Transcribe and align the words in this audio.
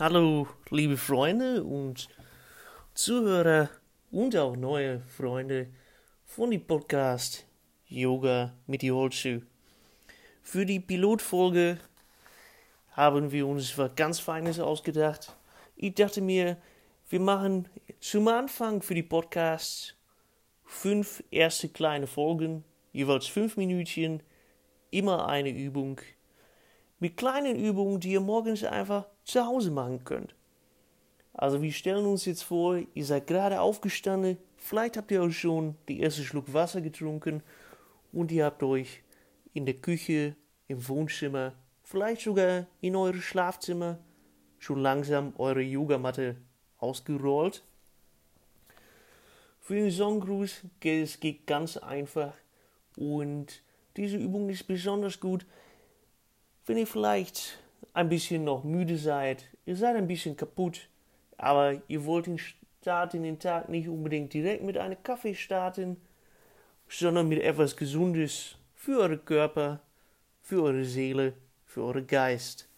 Hallo, 0.00 0.48
liebe 0.70 0.96
Freunde 0.96 1.62
und 1.62 2.08
Zuhörer 2.94 3.68
und 4.10 4.34
auch 4.34 4.56
neue 4.56 5.00
Freunde 5.00 5.66
von 6.24 6.50
dem 6.50 6.66
Podcast 6.66 7.44
Yoga 7.86 8.54
mit 8.66 8.80
die 8.80 8.92
Holzschuh. 8.92 9.42
Für 10.42 10.64
die 10.64 10.80
Pilotfolge 10.80 11.76
haben 12.92 13.30
wir 13.30 13.46
uns 13.46 13.76
was 13.76 13.94
ganz 13.94 14.20
Feines 14.20 14.58
ausgedacht. 14.58 15.36
Ich 15.76 15.92
dachte 15.92 16.22
mir, 16.22 16.56
wir 17.10 17.20
machen 17.20 17.68
zum 18.00 18.26
Anfang 18.28 18.80
für 18.80 18.94
die 18.94 19.02
Podcasts 19.02 19.94
fünf 20.64 21.22
erste 21.30 21.68
kleine 21.68 22.06
Folgen, 22.06 22.64
jeweils 22.94 23.26
fünf 23.26 23.58
Minütchen, 23.58 24.22
immer 24.90 25.28
eine 25.28 25.50
Übung. 25.50 26.00
Mit 27.00 27.16
kleinen 27.16 27.56
Übungen, 27.56 27.98
die 27.98 28.12
ihr 28.12 28.20
morgens 28.20 28.62
einfach 28.62 29.06
zu 29.24 29.44
Hause 29.44 29.70
machen 29.70 30.04
könnt. 30.04 30.34
Also 31.32 31.62
wir 31.62 31.72
stellen 31.72 32.04
uns 32.04 32.26
jetzt 32.26 32.42
vor, 32.42 32.78
ihr 32.92 33.04
seid 33.04 33.26
gerade 33.26 33.60
aufgestanden, 33.60 34.36
vielleicht 34.58 34.98
habt 34.98 35.10
ihr 35.10 35.22
auch 35.22 35.30
schon 35.30 35.76
die 35.88 36.00
erste 36.00 36.22
Schluck 36.22 36.52
Wasser 36.52 36.82
getrunken 36.82 37.42
und 38.12 38.30
ihr 38.30 38.44
habt 38.44 38.62
euch 38.62 39.02
in 39.54 39.64
der 39.64 39.76
Küche, 39.76 40.36
im 40.68 40.86
Wohnzimmer, 40.86 41.54
vielleicht 41.82 42.20
sogar 42.20 42.66
in 42.82 42.94
eurem 42.94 43.22
Schlafzimmer 43.22 43.98
schon 44.58 44.80
langsam 44.80 45.32
eure 45.38 45.62
Yogamatte 45.62 46.36
ausgerollt. 46.78 47.64
Für 49.60 49.76
den 49.76 49.90
Songgruß 49.90 50.64
geht 50.80 51.04
es 51.04 51.18
ganz 51.46 51.78
einfach 51.78 52.34
und 52.96 53.62
diese 53.96 54.18
Übung 54.18 54.50
ist 54.50 54.66
besonders 54.66 55.18
gut, 55.18 55.46
wenn 56.70 56.78
ihr 56.78 56.86
vielleicht 56.86 57.58
ein 57.94 58.08
bisschen 58.08 58.44
noch 58.44 58.62
müde 58.62 58.96
seid, 58.96 59.44
ihr 59.66 59.74
seid 59.74 59.96
ein 59.96 60.06
bisschen 60.06 60.36
kaputt, 60.36 60.88
aber 61.36 61.82
ihr 61.88 62.04
wollt 62.04 62.26
den 62.26 62.38
Start 62.38 63.12
in 63.14 63.24
den 63.24 63.40
Tag 63.40 63.68
nicht 63.68 63.88
unbedingt 63.88 64.32
direkt 64.32 64.62
mit 64.62 64.78
einem 64.78 65.02
Kaffee 65.02 65.34
starten, 65.34 65.96
sondern 66.88 67.28
mit 67.28 67.42
etwas 67.42 67.76
Gesundes 67.76 68.54
für 68.76 69.00
euren 69.00 69.24
Körper, 69.24 69.80
für 70.42 70.62
eure 70.62 70.84
Seele, 70.84 71.32
für 71.66 71.82
euren 71.82 72.06
Geist. 72.06 72.68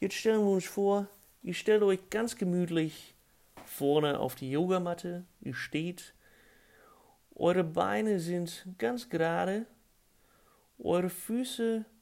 Jetzt 0.00 0.16
stellen 0.16 0.40
wir 0.40 0.50
uns 0.50 0.66
vor, 0.66 1.06
ihr 1.44 1.54
stellt 1.54 1.84
euch 1.84 2.10
ganz 2.10 2.34
gemütlich 2.34 3.14
vorne 3.66 4.18
auf 4.18 4.34
die 4.34 4.50
Yogamatte, 4.50 5.24
ihr 5.42 5.54
steht, 5.54 6.12
eure 7.36 7.62
Beine 7.62 8.18
sind 8.18 8.66
ganz 8.78 9.08
gerade, 9.08 9.64
eure 10.80 11.08
Füße 11.08 11.84
sind 11.84 11.97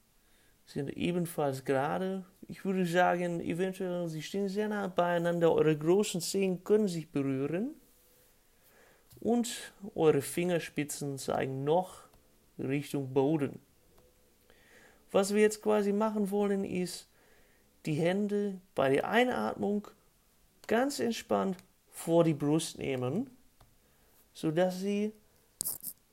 ebenfalls 0.75 1.65
gerade. 1.65 2.25
Ich 2.49 2.65
würde 2.65 2.87
sagen, 2.87 3.41
eventuell, 3.41 4.09
sie 4.09 4.23
stehen 4.23 4.49
sehr 4.49 4.69
nah 4.69 4.89
beieinander. 4.89 5.53
Eure 5.53 5.77
großen 5.77 6.21
Zehen 6.21 6.65
können 6.65 6.89
sich 6.89 7.11
berühren. 7.11 7.75
Und 9.21 9.73
eure 9.95 10.23
Fingerspitzen 10.23 11.19
zeigen 11.19 11.65
noch 11.65 12.03
Richtung 12.59 13.13
Boden. 13.13 13.61
Was 15.11 15.33
wir 15.33 15.41
jetzt 15.41 15.63
quasi 15.63 15.93
machen 15.93 16.31
wollen, 16.31 16.65
ist 16.65 17.09
die 17.87 17.95
Hände 17.95 18.61
bei 18.75 18.91
der 18.91 19.09
Einatmung 19.09 19.89
ganz 20.67 21.01
entspannt 21.01 21.57
vor 21.91 22.25
die 22.25 22.35
Brust 22.35 22.79
nehmen, 22.79 23.31
sodass 24.33 24.81
sie 24.81 25.13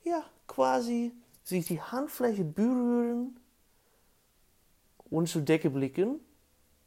ja 0.04 0.24
quasi 0.46 1.12
sich 1.42 1.66
die 1.66 1.80
Handfläche 1.80 2.44
berühren 2.44 3.38
und 5.14 5.28
zur 5.28 5.42
Decke 5.42 5.70
blicken. 5.70 6.20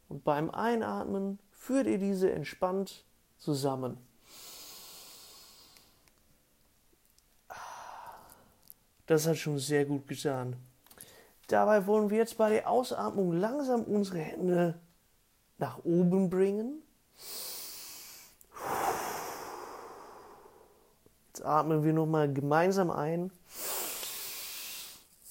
Und 0.09 0.23
beim 0.23 0.49
Einatmen 0.49 1.39
führt 1.49 1.87
ihr 1.87 1.97
diese 1.97 2.31
entspannt 2.31 3.05
zusammen. 3.37 3.97
Das 9.05 9.25
hat 9.25 9.37
schon 9.37 9.57
sehr 9.57 9.85
gut 9.85 10.07
getan. 10.07 10.57
Dabei 11.47 11.87
wollen 11.87 12.09
wir 12.09 12.17
jetzt 12.17 12.37
bei 12.37 12.49
der 12.49 12.69
Ausatmung 12.69 13.31
langsam 13.31 13.83
unsere 13.83 14.19
Hände 14.19 14.77
nach 15.57 15.79
oben 15.85 16.29
bringen. 16.29 16.81
Jetzt 21.27 21.45
atmen 21.45 21.85
wir 21.85 21.93
nochmal 21.93 22.31
gemeinsam 22.33 22.91
ein. 22.91 23.31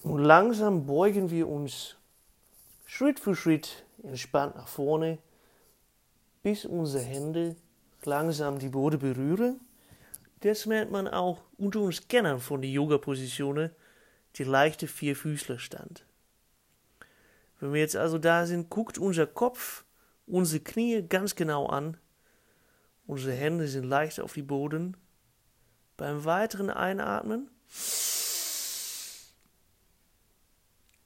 Und 0.03 0.23
langsam 0.23 0.87
beugen 0.87 1.31
wir 1.31 1.49
uns 1.49 1.97
Schritt 2.89 3.19
für 3.19 3.35
Schritt 3.35 3.85
entspannt 4.05 4.55
nach 4.55 4.69
vorne, 4.69 5.19
bis 6.43 6.65
unsere 6.65 7.03
Hände 7.03 7.57
langsam 8.05 8.61
die 8.61 8.69
Boden 8.69 9.01
berühren. 9.01 9.61
Das 10.41 10.67
merkt 10.67 10.93
man 10.93 11.09
auch 11.09 11.43
unter 11.59 11.81
uns 11.81 12.07
Kennern 12.07 12.39
von 12.39 12.63
den 12.63 12.71
Yoga-Positionen, 12.71 13.71
die 14.37 14.45
leichte 14.45 14.87
Vierfüßlerstand. 14.87 16.07
Wenn 17.59 17.73
wir 17.73 17.81
jetzt 17.81 17.97
also 17.97 18.19
da 18.19 18.47
sind, 18.47 18.71
guckt 18.71 18.99
unser 18.99 19.27
Kopf 19.27 19.85
unsere 20.27 20.63
Knie 20.63 21.03
ganz 21.03 21.35
genau 21.35 21.67
an. 21.67 21.97
Unsere 23.07 23.35
Hände 23.35 23.67
sind 23.67 23.85
leicht 23.85 24.21
auf 24.21 24.35
die 24.35 24.43
Boden. 24.43 24.97
Beim 25.97 26.25
weiteren 26.25 26.71
Einatmen 26.71 27.51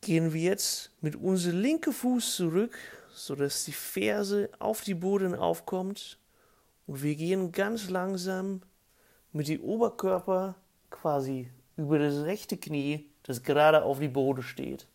gehen 0.00 0.32
wir 0.32 0.40
jetzt 0.40 0.90
mit 1.00 1.16
unserem 1.16 1.60
linken 1.60 1.92
Fuß 1.92 2.36
zurück, 2.36 2.76
sodass 3.12 3.64
die 3.64 3.72
Ferse 3.72 4.48
auf 4.58 4.82
die 4.82 4.94
Boden 4.94 5.34
aufkommt. 5.34 6.18
Und 6.86 7.02
wir 7.02 7.14
gehen 7.14 7.52
ganz 7.52 7.90
langsam 7.90 8.62
mit 9.32 9.48
dem 9.48 9.62
Oberkörper 9.62 10.54
quasi 10.88 11.50
über 11.76 11.98
das 11.98 12.24
rechte 12.24 12.56
Knie, 12.56 13.10
das 13.22 13.42
gerade 13.42 13.84
auf 13.84 14.00
die 14.00 14.08
Boden 14.08 14.42
steht. 14.42 14.86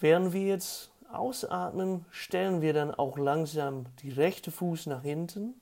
Während 0.00 0.32
wir 0.32 0.42
jetzt 0.42 0.90
ausatmen, 1.10 2.04
stellen 2.10 2.60
wir 2.60 2.72
dann 2.72 2.94
auch 2.94 3.18
langsam 3.18 3.86
die 4.02 4.10
rechte 4.10 4.50
Fuß 4.50 4.86
nach 4.86 5.02
hinten 5.02 5.54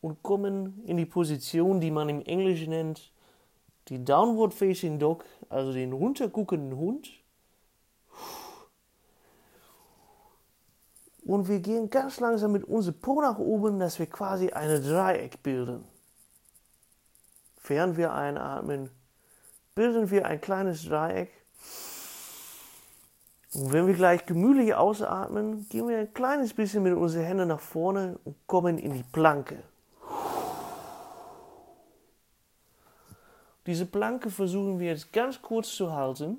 und 0.00 0.22
kommen 0.22 0.82
in 0.84 0.96
die 0.96 1.06
Position, 1.06 1.80
die 1.80 1.90
man 1.90 2.08
im 2.08 2.22
Englischen 2.22 2.70
nennt 2.70 3.12
die 3.88 4.04
Downward 4.04 4.54
Facing 4.54 4.98
Dog, 4.98 5.24
also 5.48 5.72
den 5.72 5.92
runterguckenden 5.92 6.76
Hund. 6.78 7.10
Und 11.24 11.48
wir 11.48 11.60
gehen 11.60 11.88
ganz 11.88 12.20
langsam 12.20 12.52
mit 12.52 12.64
unserem 12.64 13.00
Po 13.00 13.20
nach 13.20 13.38
oben, 13.38 13.78
dass 13.78 13.98
wir 13.98 14.06
quasi 14.06 14.50
ein 14.50 14.82
Dreieck 14.82 15.42
bilden. 15.42 15.84
Während 17.64 17.96
wir 17.96 18.12
einatmen, 18.12 18.90
bilden 19.74 20.10
wir 20.10 20.26
ein 20.26 20.40
kleines 20.40 20.84
Dreieck. 20.84 21.30
Und 23.54 23.72
wenn 23.72 23.86
wir 23.86 23.94
gleich 23.94 24.26
gemütlich 24.26 24.74
ausatmen, 24.74 25.68
gehen 25.68 25.86
wir 25.86 25.98
ein 25.98 26.14
kleines 26.14 26.54
bisschen 26.54 26.82
mit 26.82 26.94
unseren 26.94 27.24
Händen 27.24 27.48
nach 27.48 27.60
vorne 27.60 28.18
und 28.24 28.36
kommen 28.46 28.78
in 28.78 28.94
die 28.94 29.04
Planke. 29.04 29.62
Diese 33.66 33.86
Planke 33.86 34.30
versuchen 34.30 34.78
wir 34.78 34.88
jetzt 34.88 35.12
ganz 35.12 35.40
kurz 35.40 35.74
zu 35.74 35.92
halten. 35.92 36.38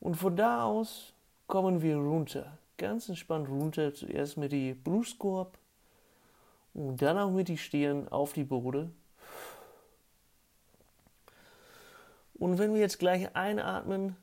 Und 0.00 0.16
von 0.16 0.34
da 0.36 0.64
aus 0.64 1.12
kommen 1.46 1.82
wir 1.82 1.96
runter. 1.96 2.56
Ganz 2.78 3.08
entspannt 3.08 3.48
runter. 3.48 3.92
Zuerst 3.92 4.38
mit 4.38 4.52
dem 4.52 4.82
Brustkorb 4.82 5.58
und 6.72 7.02
dann 7.02 7.18
auch 7.18 7.30
mit 7.30 7.48
die 7.48 7.58
Stirn 7.58 8.08
auf 8.08 8.32
die 8.32 8.44
Boden. 8.44 8.96
Und 12.34 12.58
wenn 12.58 12.72
wir 12.72 12.80
jetzt 12.80 12.98
gleich 12.98 13.36
einatmen, 13.36 14.16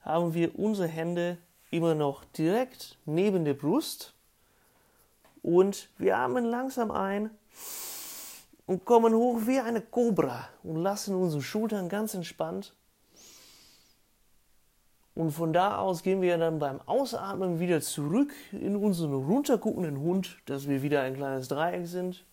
haben 0.00 0.34
wir 0.34 0.56
unsere 0.56 0.86
Hände 0.86 1.38
immer 1.72 1.96
noch 1.96 2.24
direkt 2.26 2.96
neben 3.06 3.44
der 3.44 3.54
Brust. 3.54 4.14
Und 5.42 5.88
wir 5.98 6.16
atmen 6.16 6.44
langsam 6.44 6.92
ein 6.92 7.30
und 8.66 8.84
kommen 8.84 9.14
hoch 9.14 9.40
wie 9.46 9.60
eine 9.60 9.80
Kobra 9.80 10.48
und 10.62 10.76
lassen 10.76 11.14
unsere 11.14 11.42
Schultern 11.42 11.88
ganz 11.88 12.14
entspannt. 12.14 12.74
Und 15.14 15.30
von 15.30 15.54
da 15.54 15.78
aus 15.78 16.02
gehen 16.02 16.20
wir 16.20 16.36
dann 16.36 16.58
beim 16.58 16.80
Ausatmen 16.82 17.58
wieder 17.58 17.80
zurück 17.80 18.34
in 18.52 18.76
unseren 18.76 19.14
runterguckenden 19.14 19.98
Hund, 19.98 20.36
dass 20.44 20.68
wir 20.68 20.82
wieder 20.82 21.00
ein 21.00 21.14
kleines 21.14 21.48
Dreieck 21.48 21.86
sind. 21.86 22.24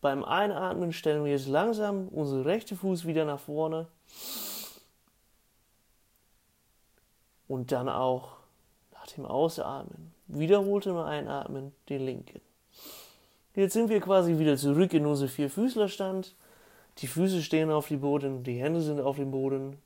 Beim 0.00 0.22
Einatmen 0.22 0.92
stellen 0.92 1.24
wir 1.24 1.32
jetzt 1.32 1.48
langsam 1.48 2.06
unseren 2.08 2.42
rechten 2.42 2.76
Fuß 2.76 3.06
wieder 3.06 3.24
nach 3.24 3.40
vorne. 3.40 3.88
Und 7.48 7.72
dann 7.72 7.88
auch 7.88 8.36
nach 8.92 9.06
dem 9.08 9.26
Ausatmen, 9.26 10.12
wiederholtem 10.28 10.96
Einatmen, 10.96 11.74
den 11.88 12.02
linken. 12.02 12.40
Jetzt 13.58 13.72
sind 13.72 13.88
wir 13.88 14.00
quasi 14.00 14.38
wieder 14.38 14.56
zurück 14.56 14.94
in 14.94 15.04
unseren 15.04 15.28
Vierfüßlerstand. 15.28 16.36
Die 16.98 17.08
Füße 17.08 17.42
stehen 17.42 17.72
auf 17.72 17.88
dem 17.88 18.00
Boden, 18.00 18.44
die 18.44 18.60
Hände 18.60 18.80
sind 18.80 19.00
auf 19.00 19.16
dem 19.16 19.32
Boden. 19.32 19.82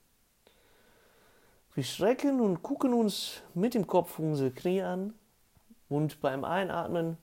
Wir 1.74 1.82
strecken 1.82 2.42
und 2.42 2.62
gucken 2.62 2.92
uns 2.92 3.40
mit 3.54 3.72
dem 3.72 3.86
Kopf 3.86 4.18
unsere 4.18 4.50
Knie 4.50 4.82
an. 4.82 5.14
Und 5.88 6.20
beim 6.20 6.44
Einatmen 6.44 7.16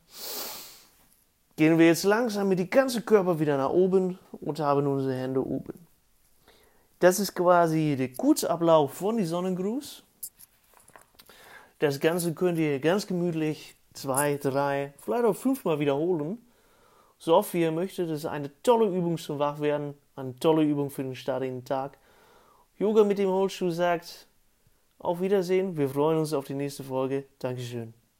gehen 1.55 1.77
wir 1.77 1.85
jetzt 1.85 2.03
langsam 2.03 2.49
mit 2.49 2.57
dem 2.57 2.71
ganzen 2.71 3.05
Körper 3.05 3.39
wieder 3.39 3.55
nach 3.55 3.69
oben 3.69 4.17
und 4.31 4.59
haben 4.59 4.87
unsere 4.87 5.13
Hände 5.13 5.45
oben. 5.45 5.85
Das 6.97 7.19
ist 7.19 7.35
quasi 7.35 7.95
der 7.95 8.11
Kurzablauf 8.13 8.95
von 8.95 9.17
die 9.17 9.25
Sonnengruß. 9.25 10.01
Das 11.77 11.99
Ganze 11.99 12.33
könnt 12.33 12.57
ihr 12.57 12.79
ganz 12.79 13.05
gemütlich 13.05 13.75
zwei, 13.93 14.37
drei, 14.37 14.93
vielleicht 14.99 15.25
auch 15.25 15.35
fünfmal 15.35 15.79
wiederholen. 15.79 16.37
So 17.17 17.35
oft 17.35 17.53
wie 17.53 17.61
ihr 17.61 17.71
möchtet. 17.71 18.09
Das 18.09 18.19
ist 18.19 18.25
eine 18.25 18.51
tolle 18.63 18.87
Übung 18.87 19.17
zum 19.17 19.39
Wachwerden. 19.39 19.93
Eine 20.15 20.35
tolle 20.39 20.63
Übung 20.63 20.89
für 20.89 21.03
den 21.03 21.15
den 21.15 21.65
Tag. 21.65 21.97
Yoga 22.77 23.03
mit 23.03 23.17
dem 23.17 23.29
Holzschuh 23.29 23.71
sagt 23.71 24.27
auf 24.99 25.21
Wiedersehen. 25.21 25.75
Wir 25.75 25.89
freuen 25.89 26.17
uns 26.19 26.33
auf 26.33 26.45
die 26.45 26.53
nächste 26.53 26.83
Folge. 26.83 27.25
Dankeschön. 27.39 27.98